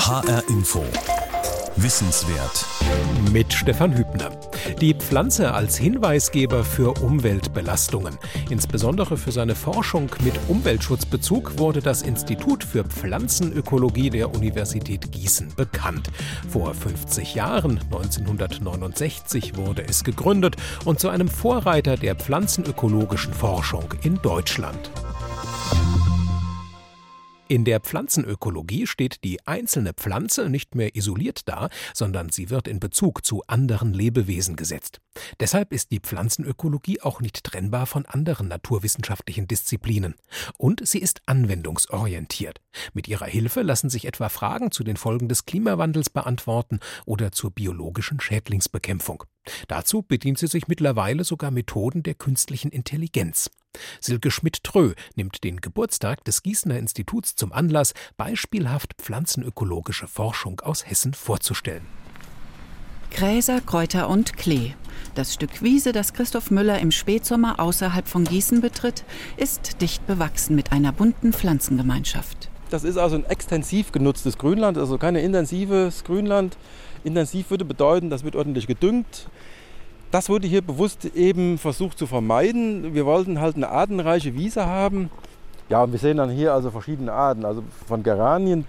[0.00, 0.82] HR Info.
[1.76, 2.64] Wissenswert.
[3.32, 4.30] Mit Stefan Hübner.
[4.80, 8.18] Die Pflanze als Hinweisgeber für Umweltbelastungen.
[8.48, 16.10] Insbesondere für seine Forschung mit Umweltschutzbezug wurde das Institut für Pflanzenökologie der Universität Gießen bekannt.
[16.48, 20.56] Vor 50 Jahren, 1969, wurde es gegründet
[20.86, 24.90] und zu einem Vorreiter der pflanzenökologischen Forschung in Deutschland.
[27.50, 32.78] In der Pflanzenökologie steht die einzelne Pflanze nicht mehr isoliert da, sondern sie wird in
[32.78, 35.00] Bezug zu anderen Lebewesen gesetzt.
[35.40, 40.14] Deshalb ist die Pflanzenökologie auch nicht trennbar von anderen naturwissenschaftlichen Disziplinen.
[40.58, 42.60] Und sie ist anwendungsorientiert.
[42.92, 47.50] Mit ihrer Hilfe lassen sich etwa Fragen zu den Folgen des Klimawandels beantworten oder zur
[47.50, 49.24] biologischen Schädlingsbekämpfung.
[49.68, 53.50] Dazu bedient sie sich mittlerweile sogar Methoden der künstlichen Intelligenz.
[54.00, 61.14] Silke Schmidt-Trö nimmt den Geburtstag des Gießener Instituts zum Anlass, beispielhaft pflanzenökologische Forschung aus Hessen
[61.14, 61.86] vorzustellen.
[63.10, 64.72] Gräser, Kräuter und Klee.
[65.14, 69.04] Das Stück Wiese, das Christoph Müller im Spätsommer außerhalb von Gießen betritt,
[69.36, 72.50] ist dicht bewachsen mit einer bunten Pflanzengemeinschaft.
[72.70, 76.56] Das ist also ein extensiv genutztes Grünland, also kein intensives Grünland.
[77.04, 79.28] Intensiv würde bedeuten, das wird ordentlich gedüngt.
[80.10, 82.94] Das wurde hier bewusst eben versucht zu vermeiden.
[82.94, 85.10] Wir wollten halt eine artenreiche Wiese haben.
[85.68, 88.66] Ja, und wir sehen dann hier also verschiedene Arten, also von Geranien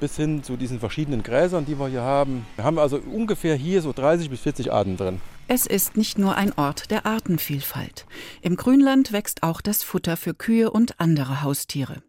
[0.00, 2.46] bis hin zu diesen verschiedenen Gräsern, die wir hier haben.
[2.56, 5.20] Wir haben also ungefähr hier so 30 bis 40 Arten drin.
[5.48, 8.06] Es ist nicht nur ein Ort der Artenvielfalt.
[8.40, 12.02] Im Grünland wächst auch das Futter für Kühe und andere Haustiere.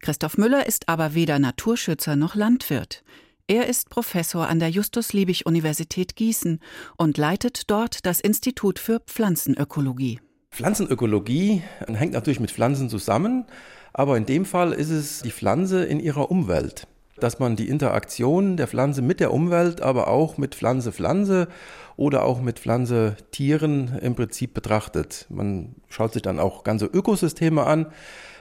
[0.00, 3.02] Christoph Müller ist aber weder Naturschützer noch Landwirt.
[3.50, 6.60] Er ist Professor an der Justus-Liebig-Universität Gießen
[6.96, 10.20] und leitet dort das Institut für Pflanzenökologie.
[10.52, 13.46] Pflanzenökologie hängt natürlich mit Pflanzen zusammen,
[13.92, 16.86] aber in dem Fall ist es die Pflanze in ihrer Umwelt.
[17.16, 21.48] Dass man die Interaktion der Pflanze mit der Umwelt, aber auch mit Pflanze-Pflanze
[21.96, 25.26] oder auch mit Pflanze-Tieren im Prinzip betrachtet.
[25.28, 27.86] Man schaut sich dann auch ganze Ökosysteme an,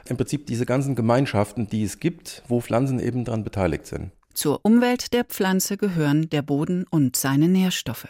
[0.08, 4.12] im Prinzip diese ganzen Gemeinschaften, die es gibt, wo Pflanzen eben daran beteiligt sind.
[4.34, 8.08] Zur Umwelt der Pflanze gehören der Boden und seine Nährstoffe,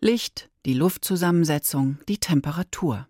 [0.00, 3.06] Licht, die Luftzusammensetzung, die Temperatur.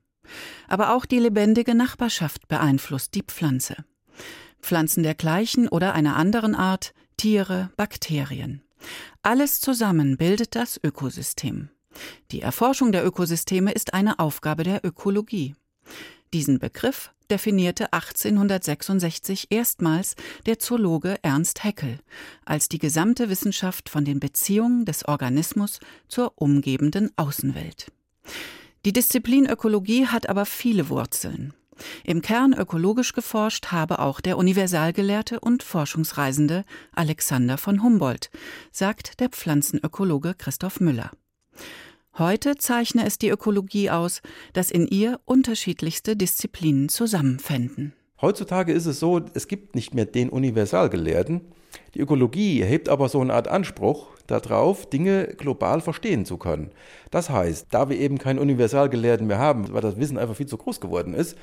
[0.69, 3.77] Aber auch die lebendige Nachbarschaft beeinflusst die Pflanze.
[4.61, 8.63] Pflanzen der gleichen oder einer anderen Art, Tiere, Bakterien.
[9.23, 11.71] Alles zusammen bildet das Ökosystem.
[12.31, 15.55] Die Erforschung der Ökosysteme ist eine Aufgabe der Ökologie.
[16.33, 21.99] Diesen Begriff definierte 1866 erstmals der Zoologe Ernst Haeckel
[22.45, 27.93] als die gesamte Wissenschaft von den Beziehungen des Organismus zur umgebenden Außenwelt.
[28.85, 31.55] Die Disziplin Ökologie hat aber viele Wurzeln.
[32.05, 38.31] Im Kern ökologisch geforscht habe auch der Universalgelehrte und Forschungsreisende Alexander von Humboldt,
[38.71, 41.11] sagt der Pflanzenökologe Christoph Müller.
[42.19, 44.21] Heute zeichne es die Ökologie aus,
[44.53, 47.93] dass in ihr unterschiedlichste Disziplinen zusammenfänden.
[48.21, 51.41] Heutzutage ist es so, es gibt nicht mehr den Universalgelehrten.
[51.95, 56.71] Die Ökologie erhebt aber so eine Art Anspruch darauf, Dinge global verstehen zu können.
[57.11, 60.59] Das heißt, da wir eben keinen Universalgelehrten mehr haben, weil das Wissen einfach viel zu
[60.59, 61.37] groß geworden ist,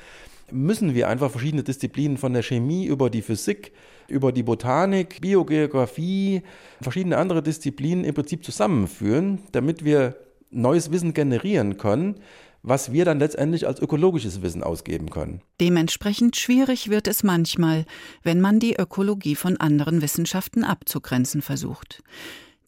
[0.50, 3.72] müssen wir einfach verschiedene Disziplinen von der Chemie über die Physik,
[4.06, 6.42] über die Botanik, Biogeographie,
[6.80, 10.16] verschiedene andere Disziplinen im Prinzip zusammenführen, damit wir
[10.50, 12.20] neues Wissen generieren können,
[12.62, 15.42] was wir dann letztendlich als ökologisches Wissen ausgeben können.
[15.60, 17.84] Dementsprechend schwierig wird es manchmal,
[18.22, 22.02] wenn man die Ökologie von anderen Wissenschaften abzugrenzen versucht.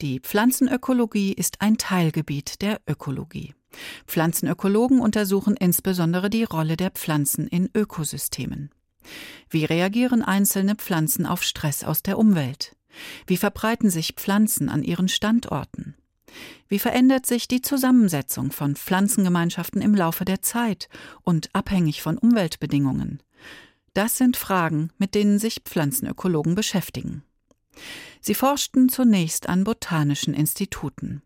[0.01, 3.55] Die Pflanzenökologie ist ein Teilgebiet der Ökologie.
[4.07, 8.71] Pflanzenökologen untersuchen insbesondere die Rolle der Pflanzen in Ökosystemen.
[9.49, 12.77] Wie reagieren einzelne Pflanzen auf Stress aus der Umwelt?
[13.27, 15.95] Wie verbreiten sich Pflanzen an ihren Standorten?
[16.69, 20.89] Wie verändert sich die Zusammensetzung von Pflanzengemeinschaften im Laufe der Zeit
[21.23, 23.23] und abhängig von Umweltbedingungen?
[23.95, 27.25] Das sind Fragen, mit denen sich Pflanzenökologen beschäftigen.
[28.21, 31.23] Sie forschten zunächst an botanischen Instituten.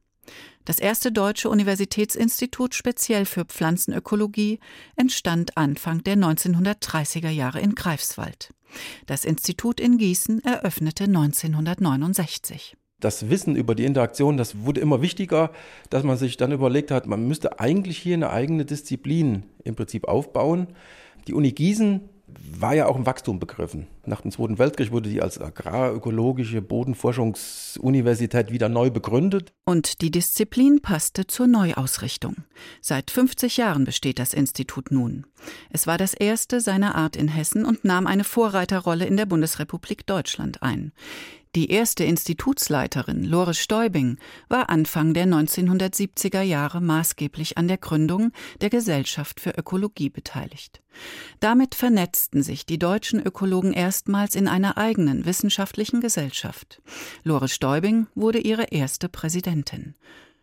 [0.65, 4.61] Das erste deutsche Universitätsinstitut speziell für Pflanzenökologie
[4.97, 8.55] entstand Anfang der 1930er Jahre in Greifswald.
[9.07, 15.51] Das Institut in Gießen eröffnete 1969 das Wissen über die Interaktion, das wurde immer wichtiger,
[15.91, 20.09] dass man sich dann überlegt hat, man müsste eigentlich hier eine eigene Disziplin im Prinzip
[20.09, 20.69] aufbauen.
[21.29, 22.01] Die Uni Gießen
[22.59, 23.87] war ja auch im Wachstum begriffen.
[24.07, 29.53] Nach dem Zweiten Weltkrieg wurde die als agrarökologische Bodenforschungsuniversität wieder neu begründet.
[29.67, 32.37] Und die Disziplin passte zur Neuausrichtung.
[32.81, 35.27] Seit 50 Jahren besteht das Institut nun.
[35.71, 40.07] Es war das erste seiner Art in Hessen und nahm eine Vorreiterrolle in der Bundesrepublik
[40.07, 40.93] Deutschland ein.
[41.55, 44.19] Die erste Institutsleiterin, Lore Stäubing,
[44.49, 50.83] war Anfang der 1970er Jahre maßgeblich an der Gründung der Gesellschaft für Ökologie beteiligt.
[51.39, 56.83] Damit vernetzten sich die deutschen Ökologen erstmals in einer eigenen wissenschaftlichen Gesellschaft.
[57.23, 59.95] Lore Stäubing wurde ihre erste Präsidentin.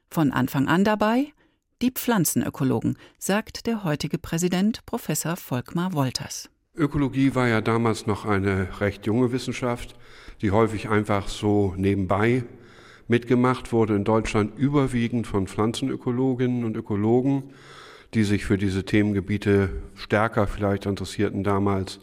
[0.10, 1.34] Von Anfang an dabei
[1.82, 6.50] die Pflanzenökologen, sagt der heutige Präsident Professor Volkmar Wolters.
[6.76, 9.96] Ökologie war ja damals noch eine recht junge Wissenschaft
[10.42, 12.44] die häufig einfach so nebenbei
[13.08, 17.44] mitgemacht wurde in Deutschland überwiegend von Pflanzenökologinnen und Ökologen,
[18.14, 22.00] die sich für diese Themengebiete stärker vielleicht interessierten damals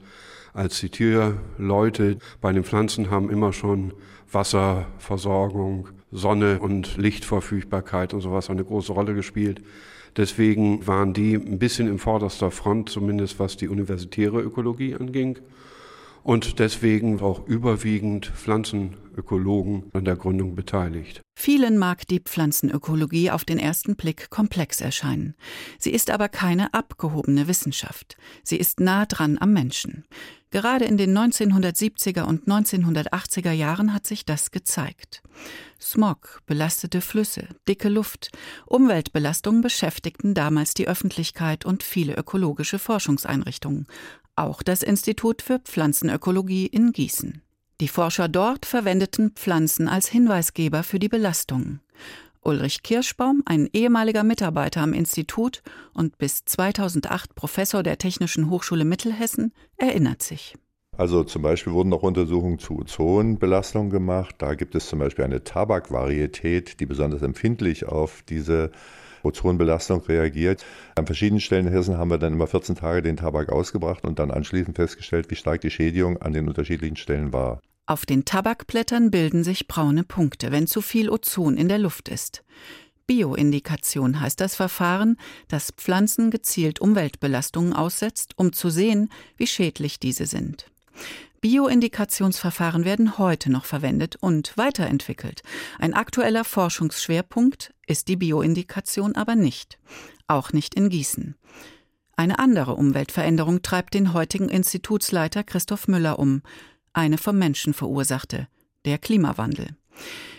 [0.54, 2.18] als die Tierleute.
[2.40, 3.92] Bei den Pflanzen haben immer schon
[4.30, 9.62] Wasserversorgung, Sonne und Lichtverfügbarkeit und sowas eine große Rolle gespielt.
[10.16, 15.38] Deswegen waren die ein bisschen im vorderster Front, zumindest was die universitäre Ökologie anging
[16.22, 21.22] und deswegen auch überwiegend Pflanzenökologen an der Gründung beteiligt.
[21.38, 25.34] Vielen mag die Pflanzenökologie auf den ersten Blick komplex erscheinen.
[25.78, 28.16] Sie ist aber keine abgehobene Wissenschaft.
[28.42, 30.04] Sie ist nah dran am Menschen.
[30.50, 35.22] Gerade in den 1970er und 1980er Jahren hat sich das gezeigt.
[35.78, 38.30] Smog, belastete Flüsse, dicke Luft,
[38.66, 43.86] Umweltbelastung beschäftigten damals die Öffentlichkeit und viele ökologische Forschungseinrichtungen,
[44.38, 47.42] auch das Institut für Pflanzenökologie in Gießen.
[47.80, 51.80] Die Forscher dort verwendeten Pflanzen als Hinweisgeber für die Belastung.
[52.42, 55.62] Ulrich Kirschbaum, ein ehemaliger Mitarbeiter am Institut
[55.92, 60.56] und bis 2008 Professor der Technischen Hochschule Mittelhessen, erinnert sich.
[60.96, 64.34] Also zum Beispiel wurden noch Untersuchungen zu Ozonbelastung gemacht.
[64.38, 68.72] Da gibt es zum Beispiel eine Tabakvarietät, die besonders empfindlich auf diese
[69.22, 70.64] Ozonbelastung reagiert.
[70.96, 74.18] An verschiedenen Stellen in Hessen haben wir dann immer 14 Tage den Tabak ausgebracht und
[74.18, 77.60] dann anschließend festgestellt, wie stark die Schädigung an den unterschiedlichen Stellen war.
[77.86, 82.44] Auf den Tabakblättern bilden sich braune Punkte, wenn zu viel Ozon in der Luft ist.
[83.06, 85.16] Bioindikation heißt das Verfahren,
[85.48, 90.70] das Pflanzen gezielt Umweltbelastungen aussetzt, um zu sehen, wie schädlich diese sind.
[91.40, 95.42] Bioindikationsverfahren werden heute noch verwendet und weiterentwickelt.
[95.78, 99.78] Ein aktueller Forschungsschwerpunkt ist die Bioindikation aber nicht,
[100.26, 101.36] auch nicht in Gießen.
[102.16, 106.42] Eine andere Umweltveränderung treibt den heutigen Institutsleiter Christoph Müller um,
[106.92, 108.48] eine vom Menschen verursachte,
[108.84, 109.76] der Klimawandel.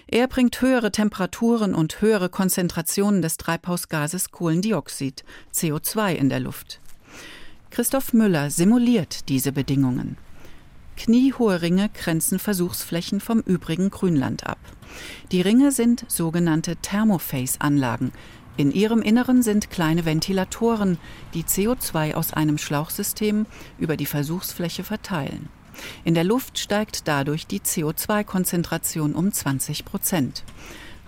[0.08, 5.24] Er bringt höhere Temperaturen und höhere Konzentrationen des Treibhausgases Kohlendioxid,
[5.54, 6.82] CO2 in der Luft.
[7.70, 10.18] Christoph Müller simuliert diese Bedingungen.
[11.00, 14.60] Kniehohe Ringe grenzen Versuchsflächen vom übrigen Grünland ab.
[15.32, 18.12] Die Ringe sind sogenannte Thermophase-Anlagen.
[18.58, 20.98] In ihrem Inneren sind kleine Ventilatoren,
[21.34, 23.46] die CO2 aus einem Schlauchsystem
[23.78, 25.48] über die Versuchsfläche verteilen.
[26.04, 30.44] In der Luft steigt dadurch die CO2-Konzentration um 20 Prozent.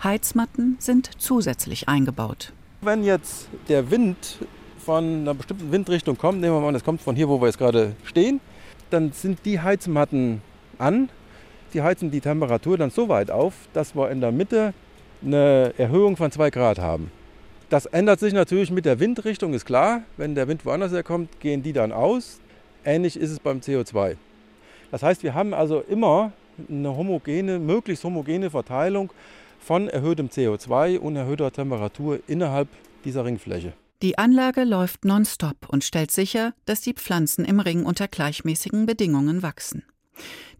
[0.02, 2.54] Heizmatten sind zusätzlich eingebaut.
[2.80, 4.38] Wenn jetzt der Wind
[4.82, 7.46] von einer bestimmten Windrichtung kommt, nehmen wir mal an, das kommt von hier, wo wir
[7.48, 8.40] jetzt gerade stehen,
[8.92, 10.42] dann sind die Heizmatten
[10.78, 11.08] an.
[11.74, 14.74] Die heizen die Temperatur dann so weit auf, dass wir in der Mitte
[15.24, 17.10] eine Erhöhung von 2 Grad haben.
[17.70, 20.02] Das ändert sich natürlich mit der Windrichtung, ist klar.
[20.18, 22.40] Wenn der Wind woanders herkommt, gehen die dann aus.
[22.84, 24.16] Ähnlich ist es beim CO2.
[24.90, 26.32] Das heißt, wir haben also immer
[26.68, 29.10] eine homogene, möglichst homogene Verteilung
[29.58, 32.68] von erhöhtem CO2 und erhöhter Temperatur innerhalb
[33.04, 33.72] dieser Ringfläche.
[34.02, 39.42] Die Anlage läuft nonstop und stellt sicher, dass die Pflanzen im Ring unter gleichmäßigen Bedingungen
[39.42, 39.84] wachsen.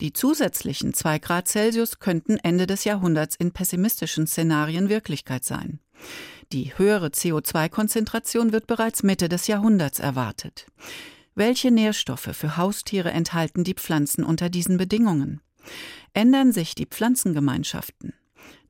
[0.00, 5.80] Die zusätzlichen 2 Grad Celsius könnten Ende des Jahrhunderts in pessimistischen Szenarien Wirklichkeit sein.
[6.52, 10.66] Die höhere CO2-Konzentration wird bereits Mitte des Jahrhunderts erwartet.
[11.34, 15.40] Welche Nährstoffe für Haustiere enthalten die Pflanzen unter diesen Bedingungen?
[16.14, 18.14] Ändern sich die Pflanzengemeinschaften?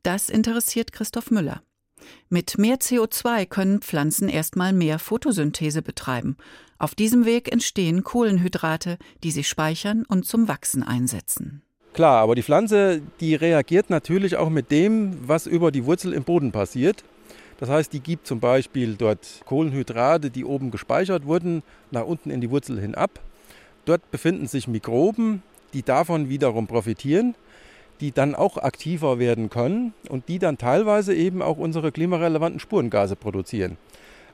[0.02, 1.62] Das interessiert Christoph Müller.
[2.28, 6.37] Mit mehr CO2 können Pflanzen erstmal mehr Photosynthese betreiben.
[6.78, 11.62] Auf diesem Weg entstehen Kohlenhydrate, die sie speichern und zum Wachsen einsetzen.
[11.92, 16.25] Klar, aber die Pflanze, die reagiert natürlich auch mit dem, was über die Wurzel im
[16.25, 17.04] Boden passiert.
[17.61, 22.40] Das heißt, die gibt zum Beispiel dort Kohlenhydrate, die oben gespeichert wurden, nach unten in
[22.40, 23.21] die Wurzel hin ab.
[23.85, 25.42] Dort befinden sich Mikroben,
[25.75, 27.35] die davon wiederum profitieren
[28.02, 33.16] die dann auch aktiver werden können und die dann teilweise eben auch unsere klimarelevanten Spurengase
[33.16, 33.78] produzieren.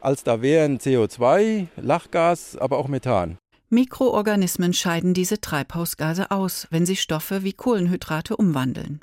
[0.00, 3.36] Als da wären CO2, Lachgas, aber auch Methan.
[3.68, 9.00] Mikroorganismen scheiden diese Treibhausgase aus, wenn sie Stoffe wie Kohlenhydrate umwandeln.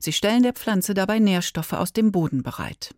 [0.00, 2.96] Sie stellen der Pflanze dabei Nährstoffe aus dem Boden bereit.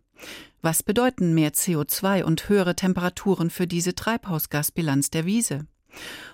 [0.63, 5.67] Was bedeuten mehr CO2 und höhere Temperaturen für diese Treibhausgasbilanz der Wiese?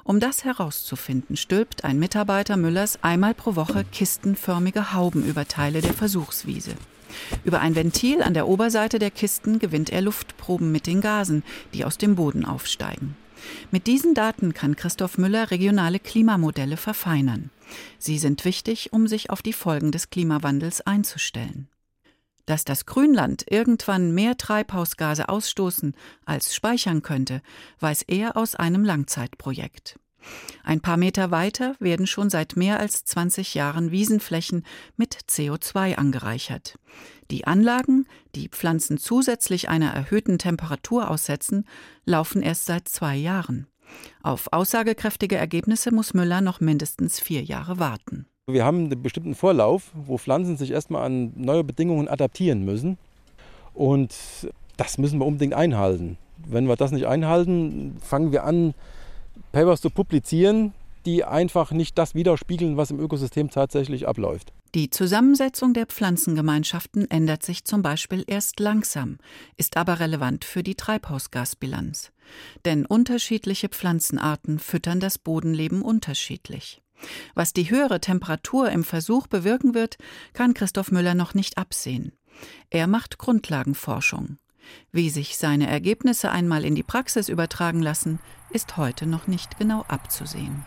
[0.03, 5.93] Um das herauszufinden, stülpt ein Mitarbeiter Müllers einmal pro Woche kistenförmige Hauben über Teile der
[5.93, 6.75] Versuchswiese.
[7.43, 11.85] Über ein Ventil an der Oberseite der Kisten gewinnt er Luftproben mit den Gasen, die
[11.85, 13.15] aus dem Boden aufsteigen.
[13.71, 17.49] Mit diesen Daten kann Christoph Müller regionale Klimamodelle verfeinern.
[17.99, 21.67] Sie sind wichtig, um sich auf die Folgen des Klimawandels einzustellen.
[22.47, 25.93] Dass das Grünland irgendwann mehr Treibhausgase ausstoßen
[26.25, 27.41] als speichern könnte,
[27.81, 29.99] weiß er aus einem Langzeitprojekt.
[30.63, 36.79] Ein paar Meter weiter werden schon seit mehr als 20 Jahren Wiesenflächen mit CO2 angereichert.
[37.31, 41.65] Die Anlagen, die Pflanzen zusätzlich einer erhöhten Temperatur aussetzen,
[42.05, 43.67] laufen erst seit zwei Jahren.
[44.23, 48.25] Auf aussagekräftige Ergebnisse muss Müller noch mindestens vier Jahre warten.
[48.49, 52.97] Wir haben einen bestimmten Vorlauf, wo Pflanzen sich erstmal an neue Bedingungen adaptieren müssen.
[53.73, 54.15] Und
[54.77, 56.17] das müssen wir unbedingt einhalten.
[56.45, 58.73] Wenn wir das nicht einhalten, fangen wir an,
[59.51, 60.73] Papers zu publizieren,
[61.05, 64.53] die einfach nicht das widerspiegeln, was im Ökosystem tatsächlich abläuft.
[64.75, 69.17] Die Zusammensetzung der Pflanzengemeinschaften ändert sich zum Beispiel erst langsam,
[69.57, 72.13] ist aber relevant für die Treibhausgasbilanz.
[72.63, 76.81] Denn unterschiedliche Pflanzenarten füttern das Bodenleben unterschiedlich.
[77.35, 79.97] Was die höhere Temperatur im Versuch bewirken wird,
[80.33, 82.11] kann Christoph Müller noch nicht absehen.
[82.69, 84.37] Er macht Grundlagenforschung.
[84.91, 89.83] Wie sich seine Ergebnisse einmal in die Praxis übertragen lassen, ist heute noch nicht genau
[89.87, 90.65] abzusehen.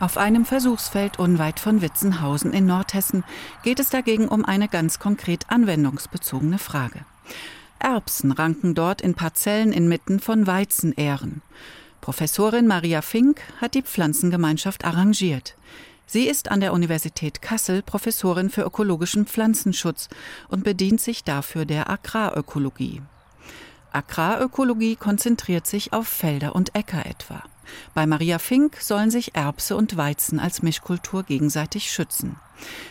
[0.00, 3.24] Auf einem Versuchsfeld unweit von Witzenhausen in Nordhessen
[3.64, 7.04] geht es dagegen um eine ganz konkret anwendungsbezogene Frage.
[7.80, 11.42] Erbsen ranken dort in Parzellen inmitten von Weizenähren.
[12.00, 15.56] Professorin Maria Fink hat die Pflanzengemeinschaft arrangiert.
[16.06, 20.08] Sie ist an der Universität Kassel Professorin für ökologischen Pflanzenschutz
[20.48, 23.02] und bedient sich dafür der Agrarökologie.
[23.92, 27.42] Agrarökologie konzentriert sich auf Felder und Äcker etwa.
[27.94, 32.36] Bei Maria Fink sollen sich Erbse und Weizen als Mischkultur gegenseitig schützen.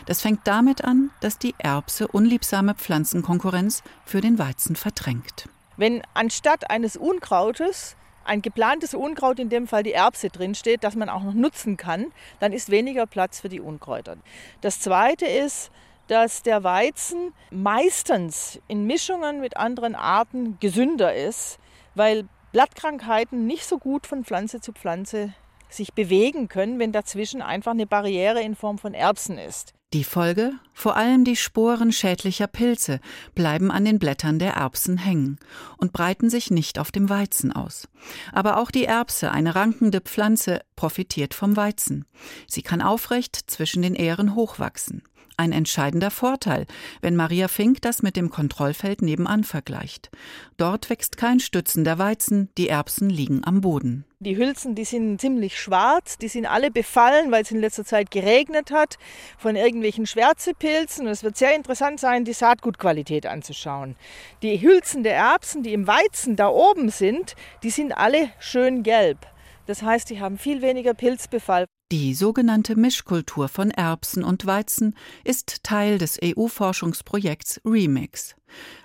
[0.06, 5.48] Das fängt damit an, dass die Erbse unliebsame Pflanzenkonkurrenz für den Weizen verdrängt.
[5.76, 7.96] Wenn anstatt eines Unkrautes
[8.28, 12.06] ein geplantes Unkraut, in dem Fall die Erbse drinsteht, das man auch noch nutzen kann,
[12.40, 14.16] dann ist weniger Platz für die Unkräuter.
[14.60, 15.70] Das Zweite ist,
[16.08, 21.58] dass der Weizen meistens in Mischungen mit anderen Arten gesünder ist,
[21.94, 25.34] weil Blattkrankheiten nicht so gut von Pflanze zu Pflanze
[25.68, 29.74] sich bewegen können, wenn dazwischen einfach eine Barriere in Form von Erbsen ist.
[29.94, 30.52] Die Folge?
[30.74, 33.00] Vor allem die Sporen schädlicher Pilze
[33.34, 35.38] bleiben an den Blättern der Erbsen hängen
[35.78, 37.88] und breiten sich nicht auf dem Weizen aus.
[38.30, 42.04] Aber auch die Erbse, eine rankende Pflanze, profitiert vom Weizen.
[42.46, 45.04] Sie kann aufrecht zwischen den Ähren hochwachsen.
[45.40, 46.66] Ein entscheidender Vorteil,
[47.00, 50.10] wenn Maria Fink das mit dem Kontrollfeld nebenan vergleicht.
[50.56, 54.04] Dort wächst kein stützender Weizen, die Erbsen liegen am Boden.
[54.18, 58.10] Die Hülsen, die sind ziemlich schwarz, die sind alle befallen, weil es in letzter Zeit
[58.10, 58.98] geregnet hat,
[59.38, 61.06] von irgendwelchen Schwärzepilzen.
[61.06, 63.94] Und es wird sehr interessant sein, die Saatgutqualität anzuschauen.
[64.42, 69.24] Die Hülsen der Erbsen, die im Weizen da oben sind, die sind alle schön gelb.
[69.66, 71.66] Das heißt, die haben viel weniger Pilzbefall.
[71.90, 78.36] Die sogenannte Mischkultur von Erbsen und Weizen ist Teil des EU-Forschungsprojekts REMIX.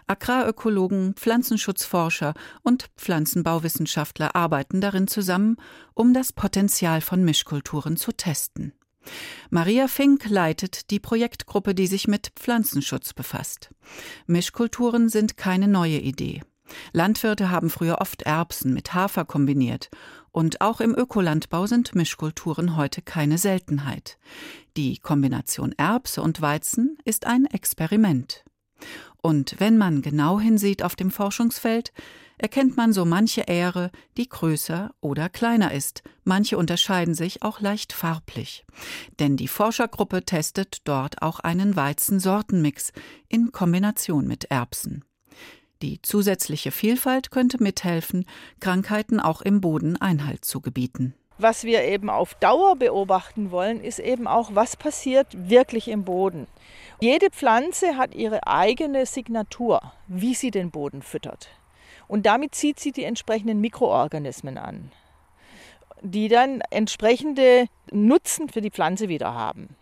[0.07, 5.57] Agrarökologen, Pflanzenschutzforscher und Pflanzenbauwissenschaftler arbeiten darin zusammen,
[5.93, 8.71] um das Potenzial von Mischkulturen zu testen.
[9.49, 13.71] Maria Fink leitet die Projektgruppe, die sich mit Pflanzenschutz befasst.
[14.27, 16.41] Mischkulturen sind keine neue Idee.
[16.93, 19.89] Landwirte haben früher oft Erbsen mit Hafer kombiniert
[20.33, 24.17] und auch im Ökolandbau sind Mischkulturen heute keine Seltenheit.
[24.75, 28.43] Die Kombination Erbse und Weizen ist ein Experiment.
[29.21, 31.93] Und wenn man genau hinsieht auf dem Forschungsfeld,
[32.39, 36.01] erkennt man so manche Ähre, die größer oder kleiner ist.
[36.23, 38.65] Manche unterscheiden sich auch leicht farblich.
[39.19, 42.91] Denn die Forschergruppe testet dort auch einen Weizensortenmix
[43.29, 45.05] in Kombination mit Erbsen.
[45.83, 48.25] Die zusätzliche Vielfalt könnte mithelfen,
[48.61, 51.13] Krankheiten auch im Boden Einhalt zu gebieten.
[51.37, 56.47] Was wir eben auf Dauer beobachten wollen, ist eben auch, was passiert wirklich im Boden.
[57.01, 61.49] Jede Pflanze hat ihre eigene Signatur, wie sie den Boden füttert.
[62.07, 64.89] Und damit zieht sie die entsprechenden Mikroorganismen an,
[66.01, 69.75] die dann entsprechende Nutzen für die Pflanze wieder haben.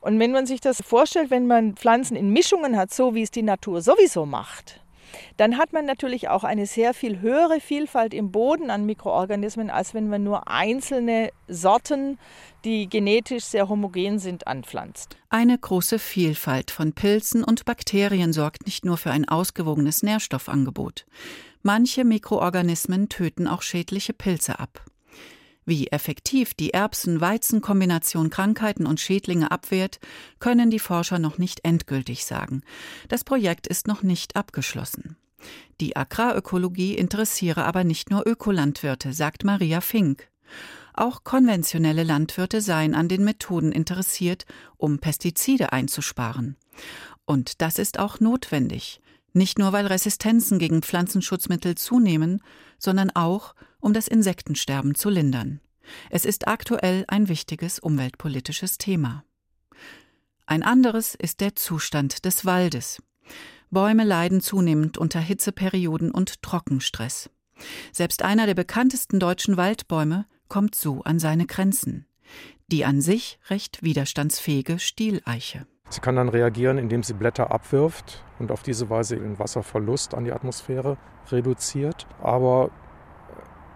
[0.00, 3.30] Und wenn man sich das vorstellt, wenn man Pflanzen in Mischungen hat, so wie es
[3.30, 4.80] die Natur sowieso macht,
[5.36, 9.94] dann hat man natürlich auch eine sehr viel höhere Vielfalt im Boden an Mikroorganismen, als
[9.94, 12.18] wenn man nur einzelne Sorten,
[12.64, 15.16] die genetisch sehr homogen sind, anpflanzt.
[15.28, 21.06] Eine große Vielfalt von Pilzen und Bakterien sorgt nicht nur für ein ausgewogenes Nährstoffangebot.
[21.62, 24.84] Manche Mikroorganismen töten auch schädliche Pilze ab.
[25.66, 29.98] Wie effektiv die Erbsen-Weizen-Kombination Krankheiten und Schädlinge abwehrt,
[30.38, 32.62] können die Forscher noch nicht endgültig sagen.
[33.08, 35.16] Das Projekt ist noch nicht abgeschlossen.
[35.80, 40.28] Die Agrarökologie interessiere aber nicht nur Ökolandwirte, sagt Maria Fink.
[40.92, 46.56] Auch konventionelle Landwirte seien an den Methoden interessiert, um Pestizide einzusparen.
[47.24, 49.00] Und das ist auch notwendig.
[49.32, 52.40] Nicht nur, weil Resistenzen gegen Pflanzenschutzmittel zunehmen,
[52.78, 53.54] sondern auch,
[53.84, 55.60] um das Insektensterben zu lindern.
[56.10, 59.24] Es ist aktuell ein wichtiges umweltpolitisches Thema.
[60.46, 63.02] Ein anderes ist der Zustand des Waldes.
[63.70, 67.28] Bäume leiden zunehmend unter Hitzeperioden und Trockenstress.
[67.92, 72.06] Selbst einer der bekanntesten deutschen Waldbäume kommt so an seine Grenzen.
[72.68, 75.66] Die an sich recht widerstandsfähige Stieleiche.
[75.90, 80.24] Sie kann dann reagieren, indem sie Blätter abwirft und auf diese Weise den Wasserverlust an
[80.24, 80.96] die Atmosphäre
[81.30, 82.06] reduziert.
[82.22, 82.70] Aber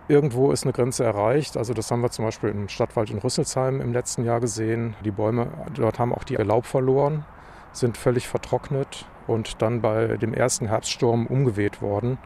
[0.08, 1.56] irgendwo ist eine Grenze erreicht.
[1.56, 4.94] Also das haben wir zum Beispiel im Stadtwald in Rüsselsheim im letzten Jahr gesehen.
[5.04, 7.24] Die Bäume dort haben auch die Laub verloren,
[7.72, 12.18] sind völlig vertrocknet und dann bei dem ersten Herbststurm umgeweht worden,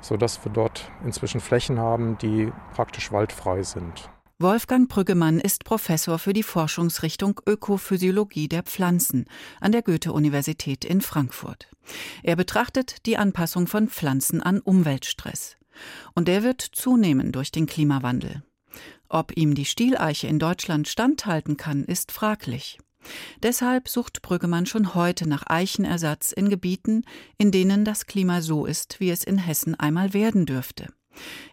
[0.00, 4.08] sodass wir dort inzwischen Flächen haben, die praktisch waldfrei sind.
[4.38, 9.24] Wolfgang Brüggemann ist Professor für die Forschungsrichtung Ökophysiologie der Pflanzen
[9.62, 11.70] an der Goethe-Universität in Frankfurt.
[12.22, 15.56] Er betrachtet die Anpassung von Pflanzen an Umweltstress.
[16.14, 18.42] Und der wird zunehmen durch den Klimawandel.
[19.08, 22.78] Ob ihm die Stieleiche in Deutschland standhalten kann, ist fraglich.
[23.42, 27.04] Deshalb sucht Brüggemann schon heute nach Eichenersatz in Gebieten,
[27.38, 30.92] in denen das Klima so ist, wie es in Hessen einmal werden dürfte.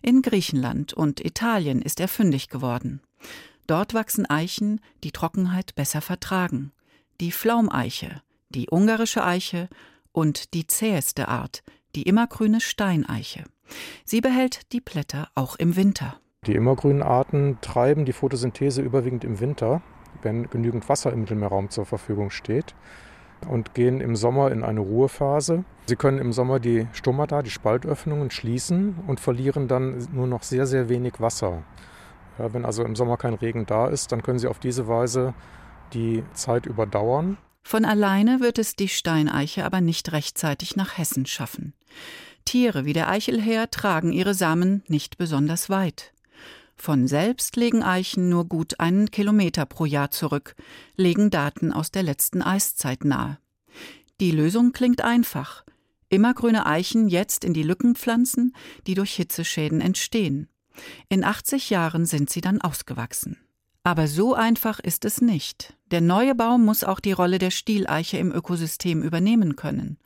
[0.02, 3.02] In Griechenland und Italien ist er fündig geworden.
[3.68, 6.72] Dort wachsen Eichen, die Trockenheit besser vertragen.
[7.22, 9.70] Die Pflaumeiche, die ungarische Eiche
[10.12, 11.64] und die zäheste Art,
[11.96, 13.46] die immergrüne Steineiche.
[14.06, 16.18] Sie behält die Blätter auch im Winter.
[16.46, 19.82] Die immergrünen Arten treiben die Photosynthese überwiegend im Winter,
[20.22, 22.76] wenn genügend Wasser im Mittelmeerraum zur Verfügung steht
[23.48, 25.64] und gehen im Sommer in eine Ruhephase.
[25.86, 30.66] Sie können im Sommer die Stomata, die Spaltöffnungen schließen und verlieren dann nur noch sehr,
[30.66, 31.64] sehr wenig Wasser.
[32.40, 35.34] Ja, wenn also im Sommer kein Regen da ist, dann können sie auf diese Weise
[35.94, 37.38] die Zeit überdauern.
[37.64, 41.74] Von alleine wird es die Steineiche aber nicht rechtzeitig nach Hessen schaffen.
[42.46, 46.14] Tiere wie der Eichelhäher tragen ihre Samen nicht besonders weit.
[46.76, 50.56] Von selbst legen Eichen nur gut einen Kilometer pro Jahr zurück,
[50.96, 53.38] legen Daten aus der letzten Eiszeit nahe.
[54.20, 55.64] Die Lösung klingt einfach.
[56.10, 60.48] Immergrüne Eichen jetzt in die Lücken pflanzen, die durch Hitzeschäden entstehen.
[61.10, 63.43] In 80 Jahren sind sie dann ausgewachsen.
[63.86, 65.74] Aber so einfach ist es nicht.
[65.92, 69.98] Der neue Baum muss auch die Rolle der Stieleiche im Ökosystem übernehmen können.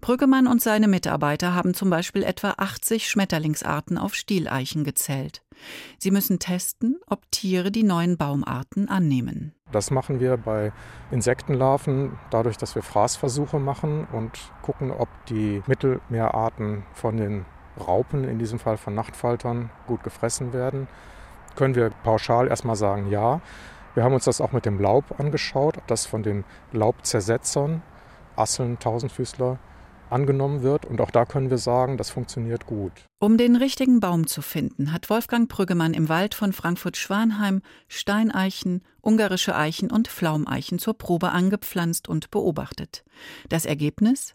[0.00, 5.42] Brüggemann und seine Mitarbeiter haben zum Beispiel etwa 80 Schmetterlingsarten auf Stieleichen gezählt.
[5.98, 9.52] Sie müssen testen, ob Tiere die neuen Baumarten annehmen.
[9.72, 10.72] Das machen wir bei
[11.10, 17.44] Insektenlarven, dadurch, dass wir Fraßversuche machen und gucken, ob die Mittelmeerarten von den
[17.76, 20.86] Raupen, in diesem Fall von Nachtfaltern, gut gefressen werden.
[21.56, 23.40] Können wir pauschal erstmal sagen, ja.
[23.94, 27.82] Wir haben uns das auch mit dem Laub angeschaut, das von den Laubzersetzern,
[28.36, 29.58] Asseln, Tausendfüßler,
[30.10, 30.84] angenommen wird.
[30.84, 32.92] Und auch da können wir sagen, das funktioniert gut.
[33.18, 39.56] Um den richtigen Baum zu finden, hat Wolfgang Brüggemann im Wald von Frankfurt-Schwanheim Steineichen, ungarische
[39.56, 43.02] Eichen und Pflaumeichen zur Probe angepflanzt und beobachtet.
[43.48, 44.34] Das Ergebnis?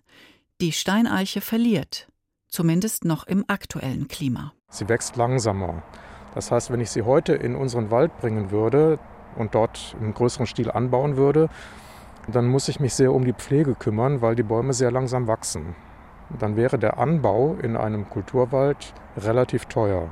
[0.59, 2.07] Die Steineiche verliert,
[2.47, 4.53] zumindest noch im aktuellen Klima.
[4.69, 5.83] Sie wächst langsamer.
[6.33, 8.99] Das heißt, wenn ich sie heute in unseren Wald bringen würde
[9.35, 11.49] und dort im größeren Stil anbauen würde,
[12.27, 15.75] dann muss ich mich sehr um die Pflege kümmern, weil die Bäume sehr langsam wachsen.
[16.39, 20.09] Dann wäre der Anbau in einem Kulturwald relativ teuer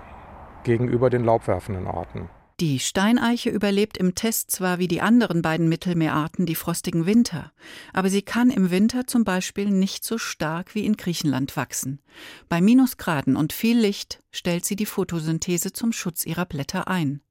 [0.63, 2.29] gegenüber den laubwerfenden Arten.
[2.59, 7.53] Die Steineiche überlebt im Test zwar wie die anderen beiden Mittelmeerarten die frostigen Winter,
[7.93, 12.01] aber sie kann im Winter zum Beispiel nicht so stark wie in Griechenland wachsen.
[12.49, 17.21] Bei Minusgraden und viel Licht stellt sie die Photosynthese zum Schutz ihrer Blätter ein.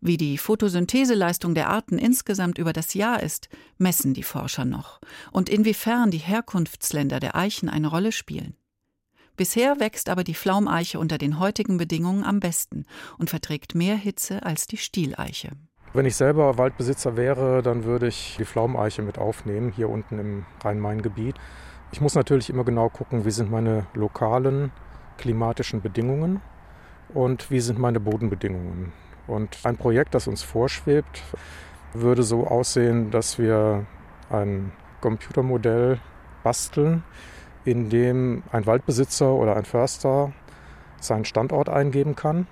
[0.00, 5.48] Wie die Photosyntheseleistung der Arten insgesamt über das Jahr ist, messen die Forscher noch, und
[5.48, 8.57] inwiefern die Herkunftsländer der Eichen eine Rolle spielen.
[9.38, 12.86] Bisher wächst aber die Pflaumeiche unter den heutigen Bedingungen am besten
[13.18, 15.50] und verträgt mehr Hitze als die Stieleiche.
[15.92, 20.46] Wenn ich selber Waldbesitzer wäre, dann würde ich die Pflaumeiche mit aufnehmen, hier unten im
[20.64, 21.36] Rhein-Main-Gebiet.
[21.92, 24.72] Ich muss natürlich immer genau gucken, wie sind meine lokalen
[25.18, 26.40] klimatischen Bedingungen
[27.14, 28.92] und wie sind meine Bodenbedingungen.
[29.28, 31.22] Und ein Projekt, das uns vorschwebt,
[31.94, 33.86] würde so aussehen, dass wir
[34.30, 36.00] ein Computermodell
[36.42, 37.04] basteln,
[37.68, 40.32] in dem ein Waldbesitzer oder ein Förster
[41.00, 42.46] seinen Standort eingeben kann.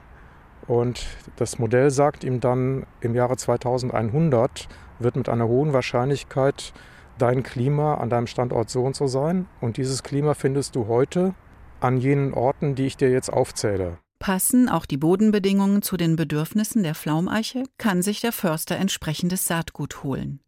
[0.67, 6.75] Und das Modell sagt ihm dann, im Jahre 2100 wird mit einer hohen Wahrscheinlichkeit
[7.19, 9.47] dein Klima an deinem Standort so und so sein.
[9.61, 11.35] Und dieses Klima findest du heute
[11.81, 13.99] an jenen Orten, die ich dir jetzt aufzähle.
[14.19, 20.03] Passen auch die Bodenbedingungen zu den Bedürfnissen der Pflaumeiche, kann sich der Förster entsprechendes Saatgut
[20.03, 20.41] holen.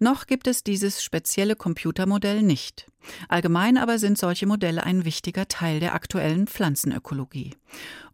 [0.00, 2.86] Noch gibt es dieses spezielle Computermodell nicht.
[3.28, 7.54] Allgemein aber sind solche Modelle ein wichtiger Teil der aktuellen Pflanzenökologie.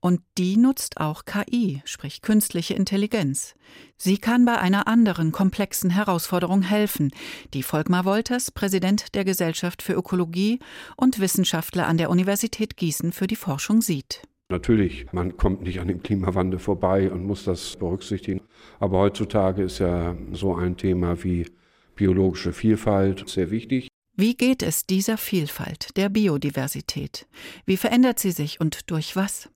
[0.01, 3.55] Und die nutzt auch KI, sprich künstliche Intelligenz.
[3.97, 7.11] Sie kann bei einer anderen komplexen Herausforderung helfen,
[7.53, 10.61] die Volkmar Wolters, Präsident der Gesellschaft für Ökologie
[10.97, 14.23] und Wissenschaftler an der Universität Gießen für die Forschung sieht.
[14.51, 18.43] Natürlich, man kommt nicht an dem Klimawandel vorbei und muss das berücksichtigen.
[18.79, 21.47] Aber heutzutage ist ja so ein Thema wie
[21.95, 23.89] biologische Vielfalt sehr wichtig.
[24.17, 27.27] Wie geht es dieser Vielfalt, der Biodiversität?
[27.67, 29.49] Wie verändert sie sich und durch was?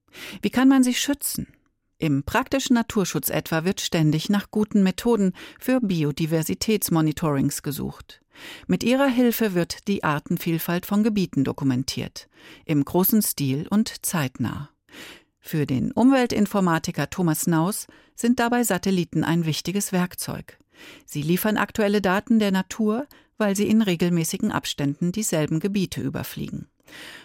[0.43, 1.47] Wie kann man sie schützen?
[1.99, 8.21] Im praktischen Naturschutz etwa wird ständig nach guten Methoden für Biodiversitätsmonitorings gesucht.
[8.69, 12.29] Mit ihrer Hilfe wird die Artenvielfalt von Gebieten dokumentiert,
[12.65, 14.71] im großen Stil und zeitnah.
[15.41, 20.59] Für den Umweltinformatiker Thomas Naus sind dabei Satelliten ein wichtiges Werkzeug.
[21.07, 26.69] Sie liefern aktuelle Daten der Natur, weil sie in regelmäßigen Abständen dieselben Gebiete überfliegen.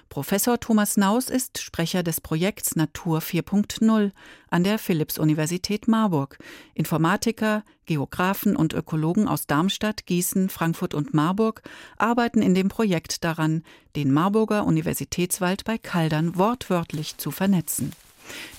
[0.09, 4.11] Professor Thomas Naus ist Sprecher des Projekts Natur 4.0
[4.49, 6.37] an der Philipps-Universität Marburg.
[6.75, 11.63] Informatiker, Geographen und Ökologen aus Darmstadt, Gießen, Frankfurt und Marburg
[11.97, 13.63] arbeiten in dem Projekt daran,
[13.95, 17.93] den Marburger Universitätswald bei Kaldern wortwörtlich zu vernetzen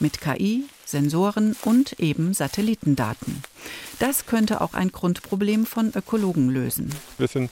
[0.01, 3.43] mit KI, Sensoren und eben Satellitendaten.
[3.99, 6.95] Das könnte auch ein Grundproblem von Ökologen lösen.
[7.19, 7.51] Wir sind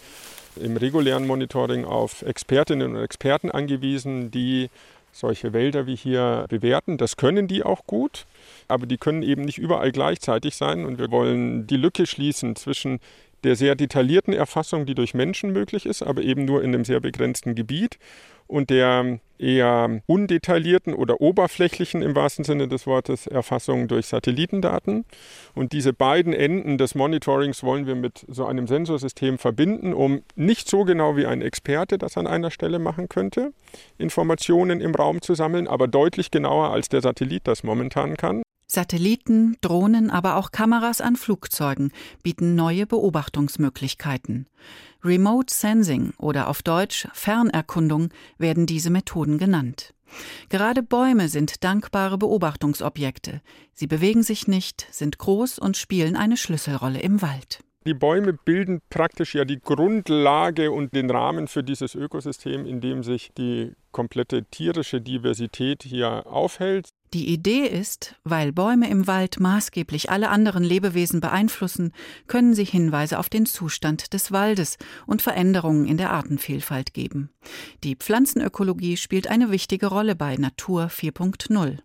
[0.57, 4.69] im regulären Monitoring auf Expertinnen und Experten angewiesen, die
[5.13, 6.99] solche Wälder wie hier bewerten.
[6.99, 8.27] Das können die auch gut,
[8.69, 10.85] aber die können eben nicht überall gleichzeitig sein.
[10.85, 13.01] Und wir wollen die Lücke schließen zwischen
[13.45, 17.01] der sehr detaillierten Erfassung, die durch Menschen möglich ist, aber eben nur in einem sehr
[17.01, 17.99] begrenzten Gebiet
[18.47, 25.05] und der eher undetaillierten oder oberflächlichen im wahrsten Sinne des Wortes Erfassung durch Satellitendaten.
[25.55, 30.69] Und diese beiden Enden des Monitorings wollen wir mit so einem Sensorsystem verbinden, um nicht
[30.69, 33.53] so genau wie ein Experte das an einer Stelle machen könnte,
[33.99, 38.43] Informationen im Raum zu sammeln, aber deutlich genauer als der Satellit das momentan kann.
[38.73, 44.47] Satelliten, Drohnen, aber auch Kameras an Flugzeugen bieten neue Beobachtungsmöglichkeiten.
[45.05, 48.09] Remote Sensing oder auf Deutsch Fernerkundung
[48.39, 49.93] werden diese Methoden genannt.
[50.49, 53.43] Gerade Bäume sind dankbare Beobachtungsobjekte.
[53.75, 57.61] Sie bewegen sich nicht, sind groß und spielen eine Schlüsselrolle im Wald.
[57.85, 63.03] Die Bäume bilden praktisch ja die Grundlage und den Rahmen für dieses Ökosystem, in dem
[63.03, 66.91] sich die komplette tierische Diversität hier aufhält.
[67.13, 71.93] Die Idee ist, weil Bäume im Wald maßgeblich alle anderen Lebewesen beeinflussen,
[72.27, 77.31] können sie Hinweise auf den Zustand des Waldes und Veränderungen in der Artenvielfalt geben.
[77.85, 81.79] Die Pflanzenökologie spielt eine wichtige Rolle bei Natur 4.0.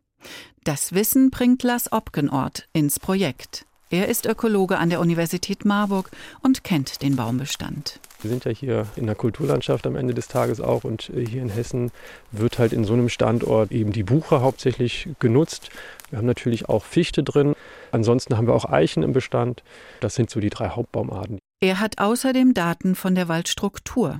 [0.64, 3.66] Das Wissen bringt Lars Opgenort ins Projekt.
[3.90, 8.02] Er ist Ökologe an der Universität Marburg und kennt den Baumbestand.
[8.22, 11.42] Wir sind ja hier in der Kulturlandschaft am Ende des Tages auch und äh, hier
[11.42, 11.92] in Hessen
[12.32, 15.70] wird halt in so einem Standort eben die Buche hauptsächlich genutzt.
[16.10, 17.56] Wir haben natürlich auch Fichte drin.
[17.92, 19.64] Ansonsten haben wir auch Eichen im Bestand.
[20.02, 21.40] Das sind so die drei Hauptbaumarten.
[21.62, 24.20] Er hat außerdem Daten von der Waldstruktur.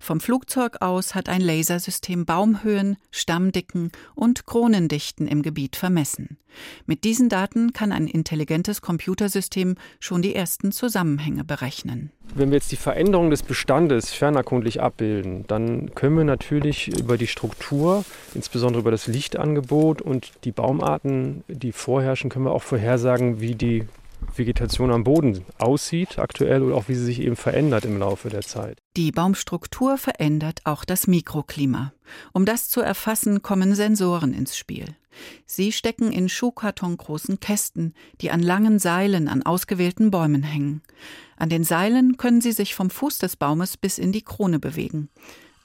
[0.00, 6.38] Vom Flugzeug aus hat ein Lasersystem Baumhöhen, Stammdicken und Kronendichten im Gebiet vermessen.
[6.86, 12.10] Mit diesen Daten kann ein intelligentes Computersystem schon die ersten Zusammenhänge berechnen.
[12.34, 17.26] Wenn wir jetzt die Veränderung des Bestandes fernerkundlich abbilden, dann können wir natürlich über die
[17.26, 18.04] Struktur,
[18.34, 23.84] insbesondere über das Lichtangebot und die Baumarten, die vorherrschen, können wir auch vorhersagen, wie die
[24.38, 28.42] Vegetation am Boden aussieht aktuell oder auch wie sie sich eben verändert im Laufe der
[28.42, 28.78] Zeit.
[28.96, 31.92] Die Baumstruktur verändert auch das Mikroklima.
[32.32, 34.86] Um das zu erfassen, kommen Sensoren ins Spiel.
[35.46, 40.82] Sie stecken in schuhkartongroßen Kästen, die an langen Seilen an ausgewählten Bäumen hängen.
[41.36, 45.08] An den Seilen können sie sich vom Fuß des Baumes bis in die Krone bewegen.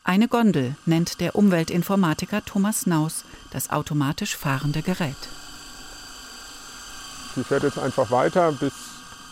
[0.04, 5.18] Eine Gondel nennt der Umweltinformatiker Thomas Naus das automatisch fahrende Gerät.
[7.38, 8.74] Die fährt jetzt einfach weiter bis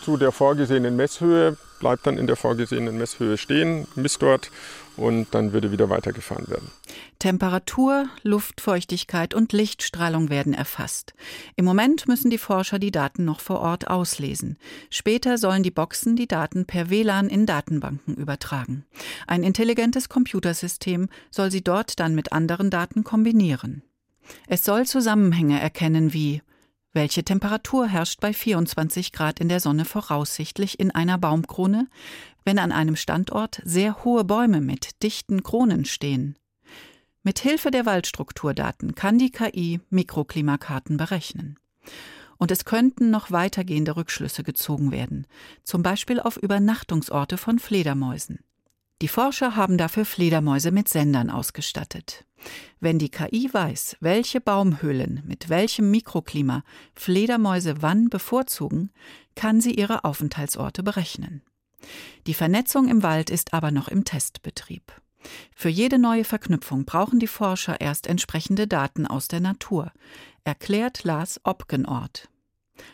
[0.02, 1.56] zu der vorgesehenen Messhöhe.
[1.80, 4.50] bleibt dann in der vorgesehenen Messhöhe stehen, misst dort
[4.96, 6.70] und dann würde wieder weitergefahren werden.
[7.18, 11.14] Temperatur, Luftfeuchtigkeit und Lichtstrahlung werden erfasst.
[11.56, 14.56] Im Moment müssen die Forscher die Daten noch vor Ort auslesen.
[14.88, 18.86] Später sollen die Boxen die Daten per WLAN in Datenbanken übertragen.
[19.26, 23.82] Ein intelligentes Computersystem soll sie dort dann mit anderen Daten kombinieren.
[24.46, 26.40] Es soll Zusammenhänge erkennen wie
[26.96, 31.88] welche Temperatur herrscht bei 24 Grad in der Sonne voraussichtlich in einer Baumkrone,
[32.44, 36.36] wenn an einem Standort sehr hohe Bäume mit dichten Kronen stehen?
[37.22, 41.58] Mit Hilfe der Waldstrukturdaten kann die KI Mikroklimakarten berechnen.
[42.38, 45.26] Und es könnten noch weitergehende Rückschlüsse gezogen werden,
[45.64, 48.38] zum Beispiel auf Übernachtungsorte von Fledermäusen.
[49.02, 52.24] Die Forscher haben dafür Fledermäuse mit Sendern ausgestattet.
[52.80, 56.62] Wenn die KI weiß, welche Baumhöhlen mit welchem Mikroklima
[56.94, 58.90] Fledermäuse wann bevorzugen,
[59.34, 61.42] kann sie ihre Aufenthaltsorte berechnen.
[62.26, 64.92] Die Vernetzung im Wald ist aber noch im Testbetrieb.
[65.54, 69.92] Für jede neue Verknüpfung brauchen die Forscher erst entsprechende Daten aus der Natur,
[70.44, 72.28] erklärt Lars Opgenort.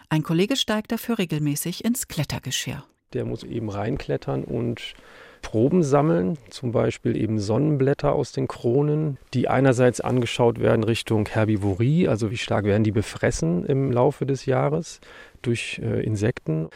[0.08, 2.84] Ein Kollege steigt dafür regelmäßig ins Klettergeschirr.
[3.12, 4.94] Der muss eben reinklettern und
[5.42, 12.09] Proben sammeln, zum Beispiel eben Sonnenblätter aus den Kronen, die einerseits angeschaut werden Richtung Herbivorie,
[12.09, 15.00] also wie stark werden die befressen im Laufe des Jahres
[15.42, 16.70] durch äh, Insekten.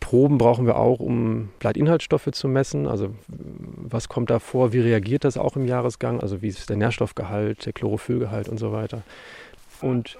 [0.00, 2.88] Proben brauchen wir auch, um Blattinhaltsstoffe zu messen.
[2.88, 6.76] Also was kommt da vor, wie reagiert das auch im Jahresgang, also wie ist der
[6.76, 9.02] Nährstoffgehalt, der Chlorophyllgehalt und so weiter.
[9.80, 10.16] Und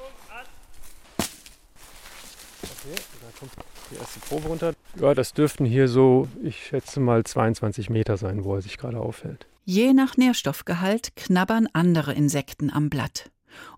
[2.63, 3.53] okay, da kommt
[3.91, 4.75] die erste Probe runter.
[5.01, 9.01] Ja, das dürften hier so, ich schätze mal 22 Meter sein, wo er sich gerade
[9.01, 9.47] aufhält.
[9.65, 13.31] Je nach Nährstoffgehalt knabbern andere Insekten am Blatt.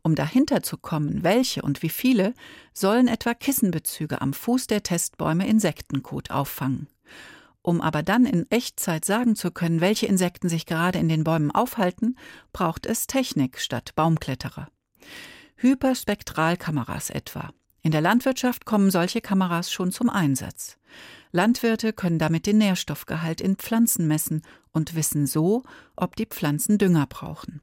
[0.02, 2.32] Um dahinter zu kommen, welche und wie viele,
[2.72, 6.88] sollen etwa Kissenbezüge am Fuß der Testbäume Insektenkot auffangen.
[7.62, 11.50] Um aber dann in Echtzeit sagen zu können, welche Insekten sich gerade in den Bäumen
[11.50, 12.16] aufhalten,
[12.52, 14.68] braucht es Technik statt Baumkletterer.
[15.56, 17.50] Hyperspektralkameras etwa.
[17.84, 20.78] In der Landwirtschaft kommen solche Kameras schon zum Einsatz.
[21.32, 24.40] Landwirte können damit den Nährstoffgehalt in Pflanzen messen
[24.72, 27.60] und wissen so, ob die Pflanzen Dünger brauchen.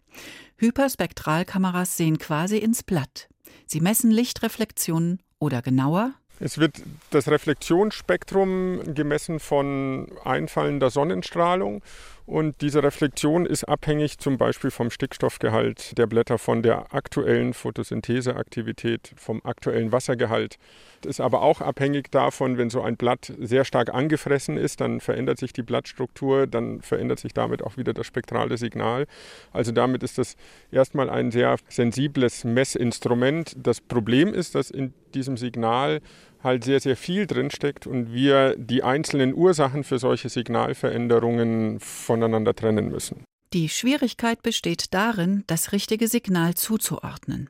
[0.57, 3.29] Hyperspektralkameras sehen quasi ins Blatt.
[3.65, 6.81] Sie messen Lichtreflexionen oder genauer es wird
[7.11, 11.83] das Reflexionsspektrum gemessen von einfallender Sonnenstrahlung
[12.25, 19.13] und diese Reflexion ist abhängig zum Beispiel vom Stickstoffgehalt der Blätter, von der aktuellen Photosyntheseaktivität,
[19.15, 20.57] vom aktuellen Wassergehalt.
[21.05, 25.39] Ist aber auch abhängig davon, wenn so ein Blatt sehr stark angefressen ist, dann verändert
[25.39, 29.07] sich die Blattstruktur, dann verändert sich damit auch wieder das spektrale Signal.
[29.51, 30.35] Also damit ist das
[30.71, 33.55] erstmal ein sehr sensibles Messinstrument.
[33.57, 36.01] Das Problem ist, dass in diesem Signal
[36.43, 42.89] halt sehr, sehr viel drinsteckt und wir die einzelnen Ursachen für solche Signalveränderungen voneinander trennen
[42.89, 43.23] müssen.
[43.53, 47.49] Die Schwierigkeit besteht darin, das richtige Signal zuzuordnen.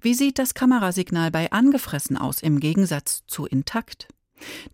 [0.00, 4.08] Wie sieht das Kamerasignal bei angefressen aus im Gegensatz zu intakt?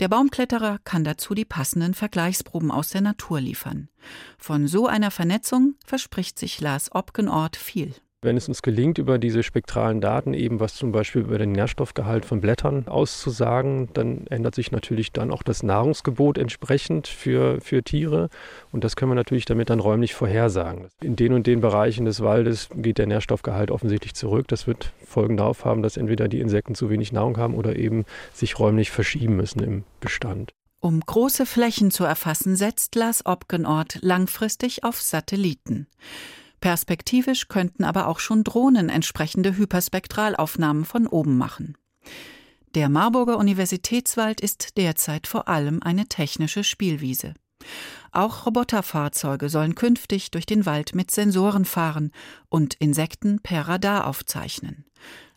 [0.01, 3.89] Der Baumkletterer kann dazu die passenden Vergleichsproben aus der Natur liefern.
[4.37, 7.95] Von so einer Vernetzung verspricht sich Lars Opgenort viel.
[8.25, 12.25] Wenn es uns gelingt, über diese spektralen Daten eben was zum Beispiel über den Nährstoffgehalt
[12.25, 18.31] von Blättern auszusagen, dann ändert sich natürlich dann auch das Nahrungsgebot entsprechend für, für Tiere.
[18.73, 20.89] Und das können wir natürlich damit dann räumlich vorhersagen.
[21.03, 24.49] In den und den Bereichen des Waldes geht der Nährstoffgehalt offensichtlich zurück.
[24.49, 28.07] Das wird Folgen darauf haben, dass entweder die Insekten zu wenig Nahrung haben oder eben
[28.33, 30.55] sich räumlich verschieben müssen im Bestand.
[30.81, 35.89] Um große Flächen zu erfassen, setzt Lars Opgenort langfristig auf Satelliten.
[36.65, 41.77] Perspektivisch könnten aber auch schon Drohnen entsprechende Hyperspektralaufnahmen von oben machen.
[42.75, 47.35] Der Marburger Universitätswald ist derzeit vor allem eine technische Spielwiese.
[48.13, 52.13] Auch Roboterfahrzeuge sollen künftig durch den Wald mit Sensoren fahren
[52.49, 54.87] und Insekten per Radar aufzeichnen.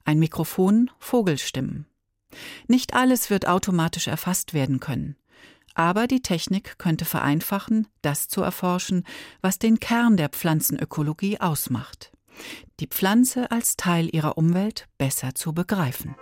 [0.05, 1.87] Ein Mikrofon, Vogelstimmen.
[2.67, 5.17] Nicht alles wird automatisch erfasst werden können.
[5.77, 9.03] Aber die Technik könnte vereinfachen, das zu erforschen,
[9.41, 12.11] was den Kern der Pflanzenökologie ausmacht.
[12.79, 16.15] Die Pflanze als Teil ihrer Umwelt besser zu begreifen.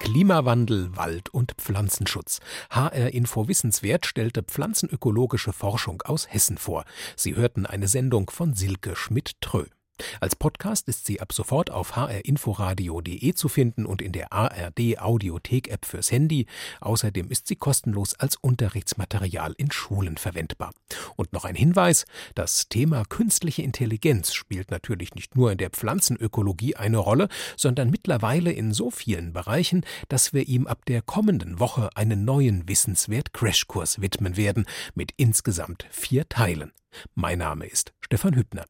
[0.00, 2.40] Klimawandel, Wald- und Pflanzenschutz.
[2.68, 6.84] HR Info Wissenswert stellte pflanzenökologische Forschung aus Hessen vor.
[7.14, 9.66] Sie hörten eine Sendung von Silke Schmidt-Trö.
[10.20, 15.68] Als Podcast ist sie ab sofort auf hrinforadio.de zu finden und in der ARD Audiothek
[15.68, 16.46] App fürs Handy.
[16.80, 20.72] Außerdem ist sie kostenlos als Unterrichtsmaterial in Schulen verwendbar.
[21.16, 26.76] Und noch ein Hinweis, das Thema künstliche Intelligenz spielt natürlich nicht nur in der Pflanzenökologie
[26.76, 31.90] eine Rolle, sondern mittlerweile in so vielen Bereichen, dass wir ihm ab der kommenden Woche
[31.94, 36.72] einen neuen Wissenswert Crashkurs widmen werden mit insgesamt vier Teilen.
[37.14, 38.64] Mein Name ist Stefan Hübner.